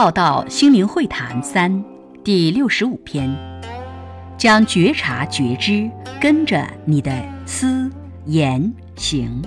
[0.00, 1.84] 浩道心灵会谈三
[2.22, 3.28] 第六十五篇，
[4.36, 5.90] 将觉察觉知
[6.20, 7.12] 跟着你的
[7.44, 7.90] 思
[8.24, 9.42] 言行。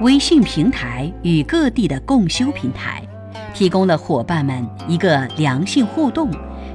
[0.00, 3.00] 微信平台与各地的共修平台，
[3.54, 6.32] 提供了伙伴们一个良性互动、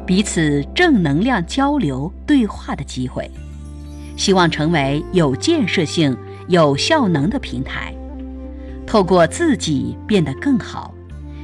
[0.07, 3.30] 彼此正能量交流对话的机会，
[4.16, 7.93] 希望成为有建设性、有效能的平台。
[8.89, 10.91] 透过自己变得更好，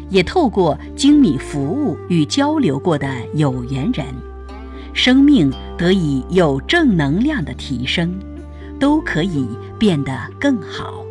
[0.09, 4.03] 也透过精米服务与交流过的有缘人，
[4.93, 8.19] 生命得以有正能量的提升，
[8.79, 11.05] 都可以变得更好。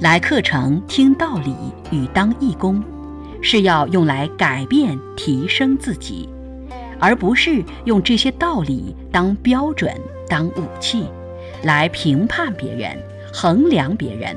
[0.00, 1.54] 来课程听道理
[1.90, 2.82] 与当义工，
[3.42, 6.26] 是要用来改变提升自己，
[6.98, 9.94] 而不是用这些道理当标准、
[10.26, 11.04] 当武器，
[11.64, 12.96] 来评判别人。
[13.38, 14.34] 衡量别人，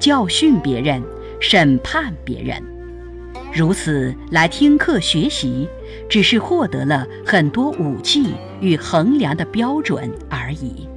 [0.00, 1.00] 教训别人，
[1.38, 2.60] 审判别人，
[3.54, 5.68] 如此来听课学习，
[6.08, 10.88] 只是获得了很多武器与衡量的标准而已。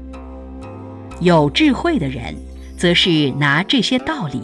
[1.20, 2.34] 有智慧的人，
[2.76, 4.42] 则是拿这些道理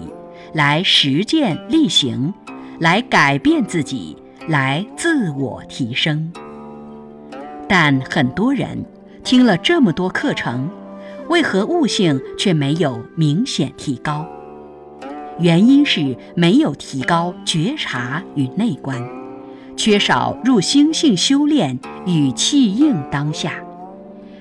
[0.54, 2.32] 来实践力行，
[2.80, 4.16] 来改变自己，
[4.48, 6.32] 来自我提升。
[7.68, 8.86] 但很多人
[9.24, 10.70] 听了这么多课程。
[11.32, 14.28] 为何悟性却没有明显提高？
[15.40, 19.02] 原因是没有提高觉察与内观，
[19.78, 23.54] 缺少入心性修炼与气应当下，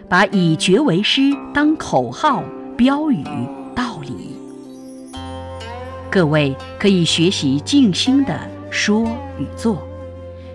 [0.08, 2.42] 把以觉为师当口号、
[2.76, 3.22] 标语、
[3.72, 4.34] 道理。
[6.10, 8.36] 各位可以学习静心的
[8.68, 9.04] 说
[9.38, 9.80] 与做，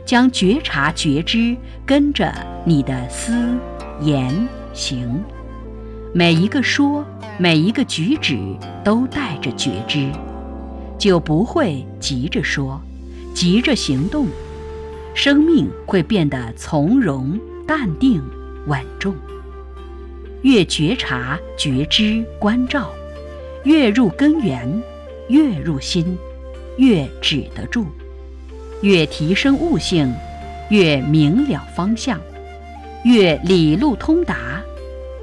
[0.03, 1.55] 将觉察觉知
[1.85, 2.29] 跟着
[2.65, 3.57] 你的思、
[4.01, 4.29] 言、
[4.73, 5.23] 行。
[6.17, 7.03] 每一个说，
[7.37, 8.37] 每一个举止
[8.85, 10.09] 都带着觉知，
[10.97, 12.81] 就不会急着说，
[13.33, 14.25] 急着行动，
[15.13, 17.37] 生命会变得从容、
[17.67, 18.23] 淡定、
[18.67, 19.13] 稳重。
[20.41, 22.89] 越觉察、觉知、关照，
[23.65, 24.81] 越入根源，
[25.27, 26.17] 越入心，
[26.77, 27.87] 越止得住，
[28.79, 30.15] 越提升悟性，
[30.69, 32.17] 越明了方向，
[33.03, 34.61] 越理路通达。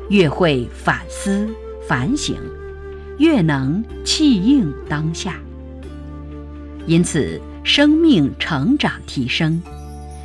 [0.08, 1.48] 越会反思
[1.88, 2.36] 反省，
[3.18, 5.36] 越能气应当下。
[6.86, 9.62] 因此，生命成长提升，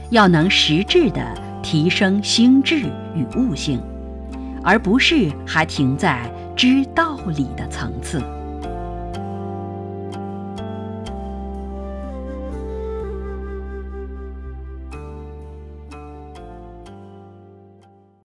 [0.09, 1.21] 要能实质的
[1.61, 2.79] 提升心智
[3.15, 3.81] 与悟性，
[4.63, 8.21] 而不是还停在知道理的层次。